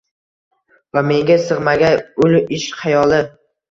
[0.93, 3.27] va menga sig’magay ul Ishq xayoli.